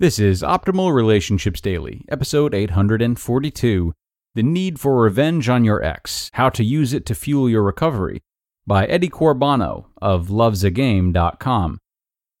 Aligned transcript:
This 0.00 0.18
is 0.18 0.40
Optimal 0.40 0.94
Relationships 0.94 1.60
Daily, 1.60 2.06
episode 2.08 2.54
842 2.54 3.92
The 4.34 4.42
Need 4.42 4.80
for 4.80 5.02
Revenge 5.02 5.46
on 5.50 5.62
Your 5.62 5.84
Ex 5.84 6.30
How 6.32 6.48
to 6.48 6.64
Use 6.64 6.94
It 6.94 7.04
to 7.04 7.14
Fuel 7.14 7.50
Your 7.50 7.62
Recovery 7.62 8.22
by 8.66 8.86
Eddie 8.86 9.10
Corbano 9.10 9.88
of 10.00 10.28
lovesagame.com. 10.28 11.80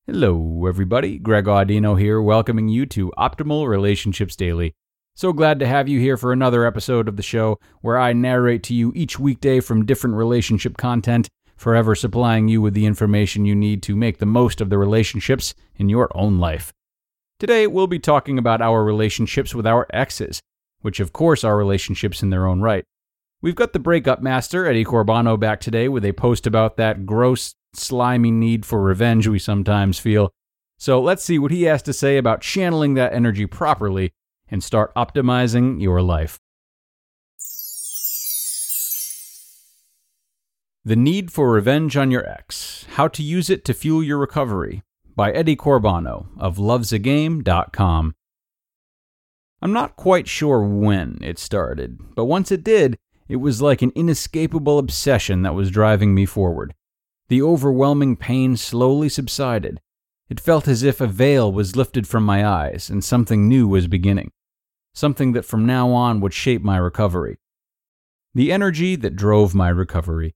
Hello, 0.06 0.64
everybody. 0.66 1.18
Greg 1.18 1.44
Audino 1.44 2.00
here, 2.00 2.22
welcoming 2.22 2.68
you 2.68 2.86
to 2.86 3.12
Optimal 3.18 3.68
Relationships 3.68 4.36
Daily. 4.36 4.72
So 5.14 5.34
glad 5.34 5.58
to 5.58 5.66
have 5.66 5.86
you 5.86 6.00
here 6.00 6.16
for 6.16 6.32
another 6.32 6.64
episode 6.64 7.08
of 7.08 7.18
the 7.18 7.22
show 7.22 7.58
where 7.82 7.98
I 7.98 8.14
narrate 8.14 8.62
to 8.62 8.74
you 8.74 8.90
each 8.96 9.18
weekday 9.18 9.60
from 9.60 9.84
different 9.84 10.16
relationship 10.16 10.78
content, 10.78 11.28
forever 11.58 11.94
supplying 11.94 12.48
you 12.48 12.62
with 12.62 12.72
the 12.72 12.86
information 12.86 13.44
you 13.44 13.54
need 13.54 13.82
to 13.82 13.94
make 13.94 14.16
the 14.16 14.24
most 14.24 14.62
of 14.62 14.70
the 14.70 14.78
relationships 14.78 15.52
in 15.76 15.90
your 15.90 16.10
own 16.16 16.38
life. 16.38 16.72
Today, 17.40 17.66
we'll 17.66 17.86
be 17.86 17.98
talking 17.98 18.36
about 18.36 18.60
our 18.60 18.84
relationships 18.84 19.54
with 19.54 19.66
our 19.66 19.86
exes, 19.94 20.42
which 20.82 21.00
of 21.00 21.14
course 21.14 21.42
are 21.42 21.56
relationships 21.56 22.22
in 22.22 22.28
their 22.28 22.46
own 22.46 22.60
right. 22.60 22.84
We've 23.40 23.54
got 23.54 23.72
the 23.72 23.78
breakup 23.78 24.20
master, 24.20 24.66
Eddie 24.66 24.84
Corbano, 24.84 25.40
back 25.40 25.58
today 25.58 25.88
with 25.88 26.04
a 26.04 26.12
post 26.12 26.46
about 26.46 26.76
that 26.76 27.06
gross, 27.06 27.54
slimy 27.72 28.30
need 28.30 28.66
for 28.66 28.82
revenge 28.82 29.26
we 29.26 29.38
sometimes 29.38 29.98
feel. 29.98 30.30
So 30.76 31.00
let's 31.00 31.24
see 31.24 31.38
what 31.38 31.50
he 31.50 31.62
has 31.62 31.80
to 31.84 31.94
say 31.94 32.18
about 32.18 32.42
channeling 32.42 32.92
that 32.94 33.14
energy 33.14 33.46
properly 33.46 34.12
and 34.50 34.62
start 34.62 34.94
optimizing 34.94 35.80
your 35.80 36.02
life. 36.02 36.38
The 40.84 40.96
Need 40.96 41.32
for 41.32 41.50
Revenge 41.50 41.96
on 41.96 42.10
Your 42.10 42.28
Ex 42.28 42.84
How 42.96 43.08
to 43.08 43.22
Use 43.22 43.48
It 43.48 43.64
to 43.64 43.72
Fuel 43.72 44.02
Your 44.02 44.18
Recovery 44.18 44.82
by 45.20 45.32
Eddie 45.32 45.54
Corbano 45.54 46.28
of 46.38 46.56
lovesagame.com. 46.56 48.14
I'm 49.60 49.72
not 49.74 49.94
quite 49.94 50.26
sure 50.26 50.62
when 50.62 51.18
it 51.20 51.38
started, 51.38 51.98
but 52.14 52.24
once 52.24 52.50
it 52.50 52.64
did, 52.64 52.96
it 53.28 53.36
was 53.36 53.60
like 53.60 53.82
an 53.82 53.92
inescapable 53.94 54.78
obsession 54.78 55.42
that 55.42 55.54
was 55.54 55.70
driving 55.70 56.14
me 56.14 56.24
forward. 56.24 56.72
The 57.28 57.42
overwhelming 57.42 58.16
pain 58.16 58.56
slowly 58.56 59.10
subsided. 59.10 59.82
It 60.30 60.40
felt 60.40 60.66
as 60.66 60.82
if 60.82 61.02
a 61.02 61.06
veil 61.06 61.52
was 61.52 61.76
lifted 61.76 62.08
from 62.08 62.24
my 62.24 62.42
eyes 62.46 62.88
and 62.88 63.04
something 63.04 63.46
new 63.46 63.68
was 63.68 63.88
beginning. 63.88 64.32
Something 64.94 65.32
that 65.32 65.44
from 65.44 65.66
now 65.66 65.90
on 65.90 66.22
would 66.22 66.32
shape 66.32 66.62
my 66.62 66.78
recovery. 66.78 67.36
The 68.34 68.50
energy 68.50 68.96
that 68.96 69.16
drove 69.16 69.54
my 69.54 69.68
recovery. 69.68 70.34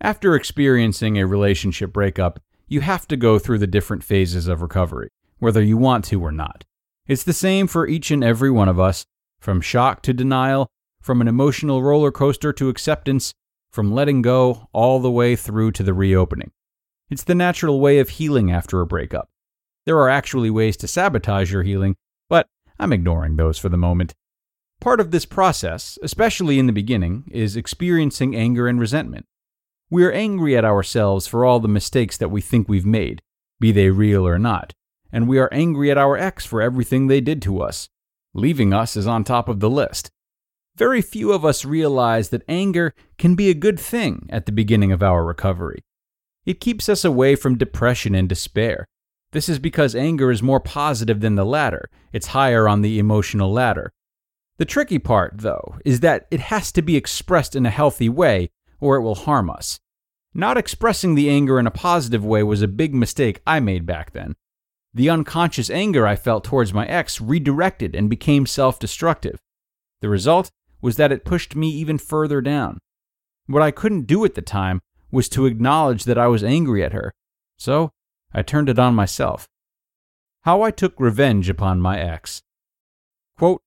After 0.00 0.36
experiencing 0.36 1.18
a 1.18 1.26
relationship 1.26 1.92
breakup, 1.92 2.40
you 2.70 2.80
have 2.80 3.06
to 3.08 3.16
go 3.16 3.38
through 3.38 3.58
the 3.58 3.66
different 3.66 4.04
phases 4.04 4.46
of 4.46 4.62
recovery, 4.62 5.10
whether 5.40 5.62
you 5.62 5.76
want 5.76 6.04
to 6.06 6.22
or 6.22 6.30
not. 6.30 6.64
It's 7.06 7.24
the 7.24 7.32
same 7.32 7.66
for 7.66 7.88
each 7.88 8.12
and 8.12 8.22
every 8.22 8.50
one 8.50 8.68
of 8.68 8.78
us, 8.78 9.04
from 9.40 9.60
shock 9.60 10.02
to 10.02 10.14
denial, 10.14 10.68
from 11.02 11.20
an 11.20 11.26
emotional 11.26 11.82
roller 11.82 12.12
coaster 12.12 12.52
to 12.52 12.68
acceptance, 12.68 13.34
from 13.72 13.92
letting 13.92 14.22
go 14.22 14.68
all 14.72 15.00
the 15.00 15.10
way 15.10 15.34
through 15.34 15.72
to 15.72 15.82
the 15.82 15.92
reopening. 15.92 16.52
It's 17.10 17.24
the 17.24 17.34
natural 17.34 17.80
way 17.80 17.98
of 17.98 18.10
healing 18.10 18.52
after 18.52 18.80
a 18.80 18.86
breakup. 18.86 19.28
There 19.84 19.98
are 19.98 20.08
actually 20.08 20.50
ways 20.50 20.76
to 20.78 20.86
sabotage 20.86 21.50
your 21.50 21.64
healing, 21.64 21.96
but 22.28 22.46
I'm 22.78 22.92
ignoring 22.92 23.34
those 23.34 23.58
for 23.58 23.68
the 23.68 23.76
moment. 23.76 24.14
Part 24.80 25.00
of 25.00 25.10
this 25.10 25.24
process, 25.24 25.98
especially 26.04 26.60
in 26.60 26.66
the 26.66 26.72
beginning, 26.72 27.24
is 27.32 27.56
experiencing 27.56 28.36
anger 28.36 28.68
and 28.68 28.78
resentment. 28.78 29.26
We 29.92 30.04
are 30.04 30.12
angry 30.12 30.56
at 30.56 30.64
ourselves 30.64 31.26
for 31.26 31.44
all 31.44 31.58
the 31.58 31.66
mistakes 31.66 32.16
that 32.18 32.30
we 32.30 32.40
think 32.40 32.68
we've 32.68 32.86
made, 32.86 33.20
be 33.58 33.72
they 33.72 33.90
real 33.90 34.26
or 34.26 34.38
not, 34.38 34.72
and 35.10 35.26
we 35.26 35.38
are 35.40 35.52
angry 35.52 35.90
at 35.90 35.98
our 35.98 36.16
ex 36.16 36.46
for 36.46 36.62
everything 36.62 37.08
they 37.08 37.20
did 37.20 37.42
to 37.42 37.60
us. 37.60 37.88
Leaving 38.32 38.72
us 38.72 38.96
is 38.96 39.08
on 39.08 39.24
top 39.24 39.48
of 39.48 39.58
the 39.58 39.68
list. 39.68 40.12
Very 40.76 41.02
few 41.02 41.32
of 41.32 41.44
us 41.44 41.64
realize 41.64 42.28
that 42.28 42.44
anger 42.48 42.94
can 43.18 43.34
be 43.34 43.50
a 43.50 43.54
good 43.54 43.80
thing 43.80 44.28
at 44.30 44.46
the 44.46 44.52
beginning 44.52 44.92
of 44.92 45.02
our 45.02 45.24
recovery. 45.24 45.82
It 46.46 46.60
keeps 46.60 46.88
us 46.88 47.04
away 47.04 47.34
from 47.34 47.58
depression 47.58 48.14
and 48.14 48.28
despair. 48.28 48.86
This 49.32 49.48
is 49.48 49.58
because 49.58 49.96
anger 49.96 50.30
is 50.30 50.40
more 50.40 50.60
positive 50.60 51.20
than 51.20 51.34
the 51.34 51.44
latter, 51.44 51.90
it's 52.12 52.28
higher 52.28 52.68
on 52.68 52.82
the 52.82 53.00
emotional 53.00 53.52
ladder. 53.52 53.92
The 54.58 54.64
tricky 54.64 55.00
part, 55.00 55.38
though, 55.38 55.78
is 55.84 55.98
that 56.00 56.28
it 56.30 56.40
has 56.40 56.70
to 56.72 56.82
be 56.82 56.96
expressed 56.96 57.56
in 57.56 57.66
a 57.66 57.70
healthy 57.70 58.08
way 58.08 58.50
or 58.80 58.96
it 58.96 59.02
will 59.02 59.14
harm 59.14 59.50
us. 59.50 59.78
Not 60.32 60.56
expressing 60.56 61.14
the 61.14 61.28
anger 61.28 61.58
in 61.58 61.66
a 61.66 61.72
positive 61.72 62.24
way 62.24 62.42
was 62.42 62.62
a 62.62 62.68
big 62.68 62.94
mistake 62.94 63.40
I 63.46 63.60
made 63.60 63.84
back 63.84 64.12
then. 64.12 64.36
The 64.94 65.10
unconscious 65.10 65.70
anger 65.70 66.06
I 66.06 66.16
felt 66.16 66.44
towards 66.44 66.74
my 66.74 66.86
ex 66.86 67.20
redirected 67.20 67.94
and 67.94 68.10
became 68.10 68.46
self 68.46 68.78
destructive. 68.78 69.40
The 70.00 70.08
result 70.08 70.50
was 70.80 70.96
that 70.96 71.12
it 71.12 71.24
pushed 71.24 71.54
me 71.54 71.68
even 71.68 71.98
further 71.98 72.40
down. 72.40 72.78
What 73.46 73.62
I 73.62 73.70
couldn't 73.70 74.06
do 74.06 74.24
at 74.24 74.34
the 74.34 74.42
time 74.42 74.80
was 75.10 75.28
to 75.30 75.46
acknowledge 75.46 76.04
that 76.04 76.18
I 76.18 76.28
was 76.28 76.42
angry 76.42 76.82
at 76.84 76.92
her, 76.92 77.12
so 77.56 77.90
I 78.32 78.42
turned 78.42 78.68
it 78.68 78.78
on 78.78 78.94
myself. 78.94 79.48
How 80.42 80.62
I 80.62 80.70
took 80.70 80.94
revenge 80.98 81.48
upon 81.48 81.80
my 81.80 81.98
ex. 81.98 82.42
Quote, 83.36 83.60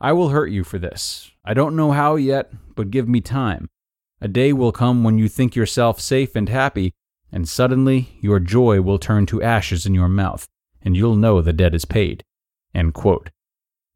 I 0.00 0.12
will 0.12 0.28
hurt 0.28 0.50
you 0.50 0.64
for 0.64 0.78
this. 0.78 1.30
I 1.44 1.54
don't 1.54 1.76
know 1.76 1.92
how 1.92 2.16
yet, 2.16 2.52
but 2.76 2.90
give 2.90 3.08
me 3.08 3.20
time. 3.20 3.68
A 4.20 4.28
day 4.28 4.52
will 4.52 4.72
come 4.72 5.04
when 5.04 5.18
you 5.18 5.28
think 5.28 5.56
yourself 5.56 6.00
safe 6.00 6.36
and 6.36 6.48
happy, 6.48 6.94
and 7.32 7.48
suddenly 7.48 8.16
your 8.20 8.38
joy 8.38 8.80
will 8.80 8.98
turn 8.98 9.26
to 9.26 9.42
ashes 9.42 9.86
in 9.86 9.94
your 9.94 10.08
mouth, 10.08 10.46
and 10.82 10.96
you'll 10.96 11.16
know 11.16 11.42
the 11.42 11.52
debt 11.52 11.74
is 11.74 11.84
paid. 11.84 12.22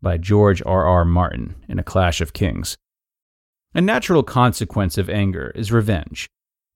By 0.02 0.18
George 0.18 0.62
R. 0.66 0.84
R. 0.86 1.04
Martin 1.04 1.54
in 1.68 1.78
A 1.78 1.84
Clash 1.84 2.20
of 2.20 2.32
Kings. 2.32 2.76
A 3.74 3.80
natural 3.80 4.22
consequence 4.22 4.98
of 4.98 5.08
anger 5.08 5.52
is 5.54 5.70
revenge. 5.72 6.28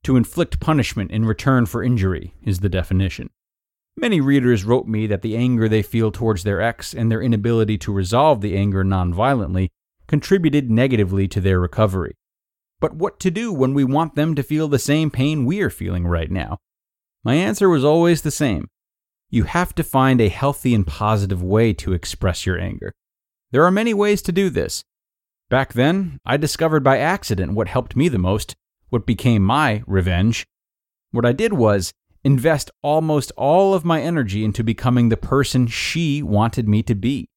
To 0.05 0.17
inflict 0.17 0.61
punishment 0.61 1.11
in 1.11 1.25
return 1.25 1.67
for 1.67 1.83
injury 1.83 2.35
is 2.43 2.61
the 2.61 2.69
definition. 2.69 3.31
Many 3.97 4.21
readers 4.21 4.65
wrote 4.65 4.87
me 4.87 5.07
that 5.09 5.23
the 5.23 5.37
anger 5.37 5.69
they 5.69 5.83
feel 5.83 6.11
towards 6.11 6.45
their 6.45 6.61
ex 6.61 6.95
and 6.95 7.11
their 7.11 7.23
inability 7.23 7.77
to 7.79 7.93
resolve 7.93 8.41
the 8.41 8.57
anger 8.57 8.85
nonviolently 8.85 9.69
contributed 10.07 10.71
negatively 10.71 11.29
to 11.29 11.41
their 11.41 11.61
recovery 11.61 12.15
but 12.83 12.97
what 12.97 13.21
to 13.21 13.31
do 13.31 13.53
when 13.53 13.75
we 13.75 13.85
want 13.85 14.17
them 14.17 14.35
to 14.35 14.43
feel 14.43 14.67
the 14.67 14.77
same 14.77 15.09
pain 15.09 15.47
we 15.47 15.61
are 15.61 15.71
feeling 15.71 16.05
right 16.05 16.33
now? 16.33 16.59
My 17.23 17.37
answer 17.37 17.69
was 17.69 17.85
always 17.85 18.23
the 18.23 18.33
same. 18.33 18.67
You 19.31 19.45
have 19.45 19.73
to 19.77 19.85
find 19.85 20.21
a 20.21 20.29
healthy 20.29 20.75
and 20.75 20.85
positive 20.85 21.41
way 21.41 21.75
to 21.75 21.93
express 21.93 22.45
your 22.45 22.59
anger. 22.59 22.93
There 23.53 23.65
are 23.65 23.71
many 23.71 23.95
ways 23.95 24.21
to 24.23 24.33
do 24.33 24.51
this. 24.51 24.83
Back 25.49 25.75
then, 25.75 26.19
I 26.27 26.37
discovered 26.37 26.83
by 26.83 26.99
accident 26.99 27.53
what 27.53 27.69
helped 27.69 27.95
me 27.95 28.09
the 28.09 28.19
most, 28.19 28.57
what 28.89 29.07
became 29.07 29.45
my 29.45 29.85
revenge. 29.87 30.45
What 31.13 31.25
I 31.25 31.33
did 31.33 31.53
was 31.53 31.93
invest 32.25 32.69
almost 32.83 33.31
all 33.37 33.75
of 33.75 33.85
my 33.85 34.03
energy 34.03 34.45
into 34.45 34.65
becoming 34.65 35.09
the 35.09 35.17
person 35.17 35.69
she 35.69 36.21
wanted 36.21 36.69
me 36.69 36.83
to 36.83 36.97
be. 36.97 37.29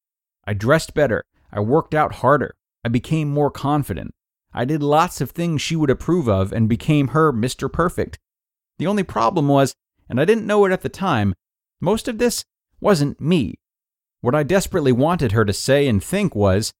I 0.47 0.55
dressed 0.55 0.95
better, 0.95 1.23
I 1.51 1.59
worked 1.59 1.93
out 1.93 2.15
harder, 2.15 2.55
I 2.83 2.89
became 2.89 3.29
more 3.29 3.51
confident, 3.51 4.11
I 4.57 4.63
did 4.63 4.81
lots 4.81 5.19
of 5.19 5.31
things 5.31 5.61
she 5.61 5.75
would 5.75 5.89
approve 5.89 6.29
of 6.29 6.53
and 6.53 6.69
became 6.69 7.09
her 7.09 7.33
Mr. 7.33 7.71
Perfect. 7.71 8.17
The 8.77 8.87
only 8.87 9.03
problem 9.03 9.49
was, 9.49 9.75
and 10.09 10.19
I 10.19 10.23
didn't 10.23 10.47
know 10.47 10.63
it 10.63 10.71
at 10.71 10.81
the 10.81 10.87
time, 10.87 11.35
most 11.81 12.07
of 12.07 12.19
this 12.19 12.45
wasn't 12.79 13.19
me. 13.19 13.55
What 14.21 14.33
I 14.33 14.43
desperately 14.43 14.93
wanted 14.93 15.33
her 15.33 15.43
to 15.43 15.51
say 15.51 15.89
and 15.89 16.01
think 16.01 16.33
was, 16.33 16.71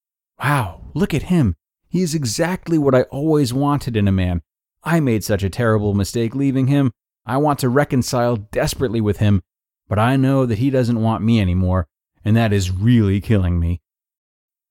Wow, 0.42 0.90
look 0.94 1.12
at 1.12 1.24
him. 1.24 1.54
He 1.86 2.00
is 2.00 2.14
exactly 2.14 2.78
what 2.78 2.94
I 2.94 3.02
always 3.02 3.52
wanted 3.52 3.94
in 3.94 4.08
a 4.08 4.12
man. 4.12 4.40
I 4.82 5.00
made 5.00 5.22
such 5.22 5.42
a 5.42 5.50
terrible 5.50 5.92
mistake 5.92 6.34
leaving 6.34 6.68
him. 6.68 6.92
I 7.26 7.36
want 7.36 7.58
to 7.58 7.68
reconcile 7.68 8.36
desperately 8.36 9.02
with 9.02 9.18
him, 9.18 9.42
but 9.86 9.98
I 9.98 10.16
know 10.16 10.46
that 10.46 10.58
he 10.58 10.70
doesn't 10.70 11.02
want 11.02 11.22
me 11.22 11.42
anymore, 11.42 11.88
and 12.24 12.34
that 12.36 12.54
is 12.54 12.70
really 12.70 13.20
killing 13.20 13.60
me. 13.60 13.82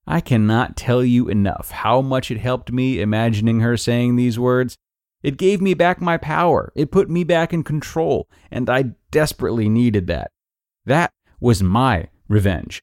I 0.06 0.20
cannot 0.20 0.76
tell 0.76 1.04
you 1.04 1.28
enough 1.28 1.70
how 1.70 2.00
much 2.00 2.30
it 2.30 2.38
helped 2.38 2.70
me 2.70 3.00
imagining 3.00 3.60
her 3.60 3.76
saying 3.76 4.16
these 4.16 4.38
words. 4.38 4.76
It 5.22 5.38
gave 5.38 5.60
me 5.60 5.74
back 5.74 6.00
my 6.00 6.16
power, 6.16 6.72
it 6.76 6.92
put 6.92 7.10
me 7.10 7.24
back 7.24 7.52
in 7.52 7.64
control, 7.64 8.28
and 8.50 8.70
I 8.70 8.92
desperately 9.10 9.68
needed 9.68 10.06
that. 10.06 10.30
That 10.84 11.10
was 11.40 11.62
my 11.62 12.08
revenge. 12.28 12.80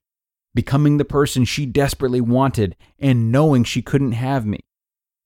Becoming 0.54 0.98
the 0.98 1.06
person 1.06 1.46
she 1.46 1.66
desperately 1.66 2.20
wanted 2.20 2.76
and 3.00 3.32
knowing 3.32 3.64
she 3.64 3.82
couldn't 3.82 4.12
have 4.12 4.46
me. 4.46 4.60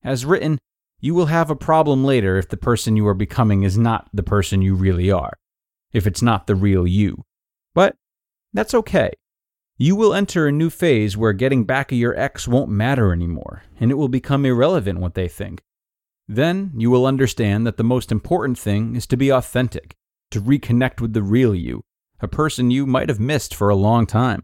As 0.03 0.25
written, 0.25 0.59
you 0.99 1.15
will 1.15 1.25
have 1.25 1.49
a 1.49 1.55
problem 1.55 2.05
later 2.05 2.37
if 2.37 2.49
the 2.49 2.57
person 2.57 2.95
you 2.95 3.07
are 3.07 3.13
becoming 3.13 3.63
is 3.63 3.77
not 3.77 4.09
the 4.13 4.23
person 4.23 4.61
you 4.61 4.75
really 4.75 5.11
are, 5.11 5.33
if 5.91 6.05
it's 6.05 6.21
not 6.21 6.47
the 6.47 6.55
real 6.55 6.85
you. 6.85 7.23
But 7.73 7.95
that's 8.53 8.73
okay. 8.73 9.11
You 9.79 9.95
will 9.95 10.15
enter 10.15 10.47
a 10.47 10.51
new 10.51 10.71
phase 10.71 11.15
where 11.15 11.33
getting 11.33 11.63
back 11.63 11.91
at 11.91 11.99
your 11.99 12.17
ex 12.17 12.47
won't 12.47 12.69
matter 12.69 13.11
anymore, 13.11 13.63
and 13.79 13.91
it 13.91 13.93
will 13.93 14.07
become 14.07 14.43
irrelevant 14.43 14.99
what 14.99 15.13
they 15.13 15.27
think. 15.27 15.61
Then 16.27 16.71
you 16.75 16.89
will 16.89 17.05
understand 17.05 17.67
that 17.67 17.77
the 17.77 17.83
most 17.83 18.11
important 18.11 18.57
thing 18.57 18.95
is 18.95 19.05
to 19.07 19.17
be 19.17 19.29
authentic, 19.29 19.95
to 20.31 20.41
reconnect 20.41 20.99
with 20.99 21.13
the 21.13 21.21
real 21.21 21.53
you, 21.53 21.83
a 22.19 22.27
person 22.27 22.71
you 22.71 22.87
might 22.87 23.07
have 23.07 23.19
missed 23.19 23.53
for 23.53 23.69
a 23.69 23.75
long 23.75 24.07
time. 24.07 24.41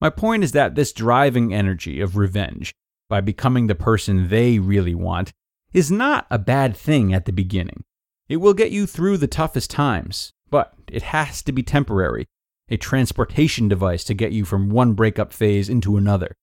My 0.00 0.10
point 0.10 0.42
is 0.42 0.52
that 0.52 0.74
this 0.74 0.92
driving 0.92 1.54
energy 1.54 2.00
of 2.00 2.16
revenge, 2.16 2.74
by 3.08 3.20
becoming 3.20 3.68
the 3.68 3.76
person 3.76 4.28
they 4.28 4.58
really 4.58 4.94
want, 4.94 5.32
is 5.72 5.90
not 5.90 6.26
a 6.30 6.38
bad 6.38 6.76
thing 6.76 7.14
at 7.14 7.26
the 7.26 7.32
beginning. 7.32 7.84
It 8.28 8.38
will 8.38 8.54
get 8.54 8.72
you 8.72 8.86
through 8.86 9.18
the 9.18 9.28
toughest 9.28 9.70
times, 9.70 10.32
but 10.50 10.74
it 10.90 11.02
has 11.02 11.42
to 11.42 11.52
be 11.52 11.62
temporary, 11.62 12.26
a 12.70 12.76
transportation 12.76 13.68
device 13.68 14.04
to 14.04 14.14
get 14.14 14.32
you 14.32 14.44
from 14.44 14.70
one 14.70 14.94
breakup 14.94 15.32
phase 15.32 15.68
into 15.68 15.96
another. 15.96 16.36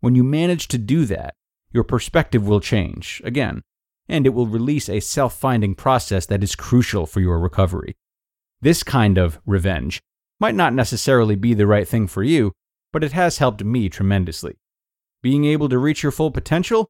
When 0.00 0.14
you 0.14 0.24
manage 0.24 0.68
to 0.68 0.78
do 0.78 1.04
that, 1.06 1.34
your 1.72 1.84
perspective 1.84 2.46
will 2.46 2.60
change, 2.60 3.20
again, 3.24 3.62
and 4.08 4.26
it 4.26 4.30
will 4.30 4.46
release 4.46 4.88
a 4.88 5.00
self 5.00 5.38
finding 5.38 5.74
process 5.74 6.26
that 6.26 6.42
is 6.42 6.54
crucial 6.54 7.06
for 7.06 7.20
your 7.20 7.38
recovery. 7.38 7.96
This 8.60 8.82
kind 8.82 9.18
of 9.18 9.38
revenge 9.44 10.00
might 10.40 10.54
not 10.54 10.72
necessarily 10.72 11.36
be 11.36 11.54
the 11.54 11.66
right 11.66 11.86
thing 11.86 12.06
for 12.06 12.22
you, 12.22 12.52
but 12.92 13.04
it 13.04 13.12
has 13.12 13.38
helped 13.38 13.62
me 13.62 13.88
tremendously. 13.88 14.56
Being 15.22 15.44
able 15.44 15.68
to 15.68 15.78
reach 15.78 16.02
your 16.02 16.12
full 16.12 16.30
potential, 16.30 16.88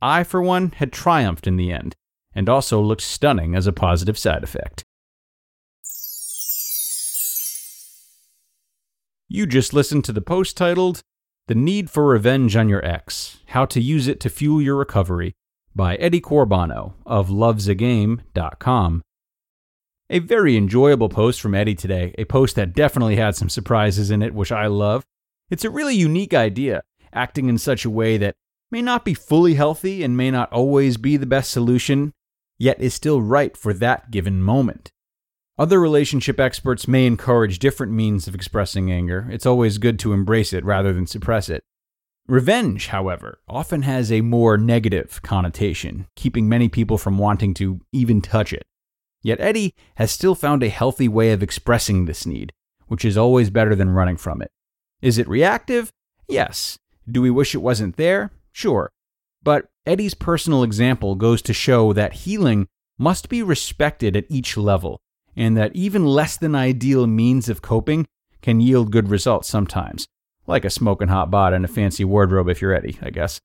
I, 0.00 0.22
for 0.22 0.40
one, 0.40 0.70
had 0.72 0.92
triumphed 0.92 1.46
in 1.46 1.56
the 1.56 1.72
end, 1.72 1.96
and 2.34 2.48
also 2.48 2.80
looked 2.80 3.02
stunning 3.02 3.54
as 3.54 3.66
a 3.66 3.72
positive 3.72 4.18
side 4.18 4.44
effect. 4.44 4.84
You 9.32 9.46
just 9.46 9.72
listened 9.72 10.04
to 10.06 10.12
the 10.12 10.20
post 10.20 10.56
titled, 10.56 11.02
The 11.46 11.54
Need 11.54 11.88
for 11.88 12.04
Revenge 12.08 12.56
on 12.56 12.68
Your 12.68 12.84
Ex 12.84 13.38
How 13.46 13.64
to 13.66 13.80
Use 13.80 14.08
It 14.08 14.18
to 14.18 14.28
Fuel 14.28 14.60
Your 14.60 14.74
Recovery 14.74 15.34
by 15.72 15.94
Eddie 15.94 16.20
Corbano 16.20 16.94
of 17.06 17.28
lovesagame.com. 17.28 19.02
A 20.10 20.18
very 20.18 20.56
enjoyable 20.56 21.08
post 21.08 21.40
from 21.40 21.54
Eddie 21.54 21.76
today, 21.76 22.12
a 22.18 22.24
post 22.24 22.56
that 22.56 22.72
definitely 22.72 23.14
had 23.14 23.36
some 23.36 23.48
surprises 23.48 24.10
in 24.10 24.20
it, 24.20 24.34
which 24.34 24.50
I 24.50 24.66
love. 24.66 25.04
It's 25.48 25.64
a 25.64 25.70
really 25.70 25.94
unique 25.94 26.34
idea, 26.34 26.82
acting 27.12 27.48
in 27.48 27.58
such 27.58 27.84
a 27.84 27.90
way 27.90 28.16
that 28.16 28.34
may 28.72 28.82
not 28.82 29.04
be 29.04 29.14
fully 29.14 29.54
healthy 29.54 30.02
and 30.02 30.16
may 30.16 30.32
not 30.32 30.52
always 30.52 30.96
be 30.96 31.16
the 31.16 31.24
best 31.24 31.52
solution, 31.52 32.10
yet 32.58 32.80
is 32.80 32.94
still 32.94 33.22
right 33.22 33.56
for 33.56 33.72
that 33.74 34.10
given 34.10 34.42
moment. 34.42 34.90
Other 35.60 35.78
relationship 35.78 36.40
experts 36.40 36.88
may 36.88 37.04
encourage 37.06 37.58
different 37.58 37.92
means 37.92 38.26
of 38.26 38.34
expressing 38.34 38.90
anger. 38.90 39.28
It's 39.30 39.44
always 39.44 39.76
good 39.76 39.98
to 39.98 40.14
embrace 40.14 40.54
it 40.54 40.64
rather 40.64 40.94
than 40.94 41.06
suppress 41.06 41.50
it. 41.50 41.62
Revenge, 42.26 42.86
however, 42.86 43.40
often 43.46 43.82
has 43.82 44.10
a 44.10 44.22
more 44.22 44.56
negative 44.56 45.20
connotation, 45.20 46.06
keeping 46.16 46.48
many 46.48 46.70
people 46.70 46.96
from 46.96 47.18
wanting 47.18 47.52
to 47.54 47.80
even 47.92 48.22
touch 48.22 48.54
it. 48.54 48.62
Yet 49.20 49.38
Eddie 49.38 49.74
has 49.96 50.10
still 50.10 50.34
found 50.34 50.62
a 50.62 50.70
healthy 50.70 51.08
way 51.08 51.30
of 51.30 51.42
expressing 51.42 52.06
this 52.06 52.24
need, 52.24 52.54
which 52.86 53.04
is 53.04 53.18
always 53.18 53.50
better 53.50 53.74
than 53.74 53.90
running 53.90 54.16
from 54.16 54.40
it. 54.40 54.50
Is 55.02 55.18
it 55.18 55.28
reactive? 55.28 55.92
Yes. 56.26 56.78
Do 57.06 57.20
we 57.20 57.30
wish 57.30 57.54
it 57.54 57.58
wasn't 57.58 57.98
there? 57.98 58.30
Sure. 58.50 58.90
But 59.42 59.66
Eddie's 59.84 60.14
personal 60.14 60.62
example 60.62 61.16
goes 61.16 61.42
to 61.42 61.52
show 61.52 61.92
that 61.92 62.24
healing 62.24 62.66
must 62.96 63.28
be 63.28 63.42
respected 63.42 64.16
at 64.16 64.24
each 64.30 64.56
level, 64.56 65.02
and 65.36 65.56
that 65.56 65.74
even 65.74 66.04
less 66.04 66.36
than 66.36 66.54
ideal 66.54 67.06
means 67.06 67.48
of 67.48 67.62
coping 67.62 68.06
can 68.42 68.60
yield 68.60 68.92
good 68.92 69.08
results 69.08 69.48
sometimes, 69.48 70.06
like 70.46 70.64
a 70.64 70.70
smoking 70.70 71.08
hot 71.08 71.30
bod 71.30 71.52
and 71.52 71.64
a 71.64 71.68
fancy 71.68 72.04
wardrobe 72.04 72.48
if 72.48 72.60
you're 72.60 72.72
ready, 72.72 72.98
I 73.02 73.10
guess. 73.10 73.40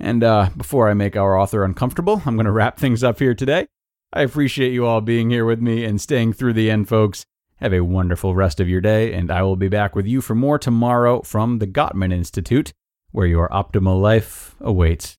And 0.00 0.24
uh, 0.24 0.50
before 0.56 0.88
I 0.88 0.94
make 0.94 1.16
our 1.16 1.38
author 1.38 1.64
uncomfortable, 1.64 2.22
I'm 2.26 2.34
going 2.34 2.46
to 2.46 2.52
wrap 2.52 2.78
things 2.78 3.04
up 3.04 3.18
here 3.18 3.34
today. 3.34 3.66
I 4.12 4.22
appreciate 4.22 4.72
you 4.72 4.84
all 4.84 5.00
being 5.00 5.30
here 5.30 5.44
with 5.44 5.60
me 5.60 5.84
and 5.84 6.00
staying 6.00 6.34
through 6.34 6.54
the 6.54 6.70
end, 6.70 6.88
folks. 6.88 7.24
Have 7.56 7.72
a 7.72 7.80
wonderful 7.84 8.34
rest 8.34 8.58
of 8.58 8.68
your 8.68 8.80
day, 8.80 9.12
and 9.12 9.30
I 9.30 9.42
will 9.42 9.56
be 9.56 9.68
back 9.68 9.94
with 9.94 10.06
you 10.06 10.20
for 10.20 10.34
more 10.34 10.58
tomorrow 10.58 11.22
from 11.22 11.60
the 11.60 11.66
Gottman 11.66 12.12
Institute, 12.12 12.72
where 13.12 13.26
your 13.26 13.48
optimal 13.50 14.00
life 14.00 14.56
awaits. 14.60 15.16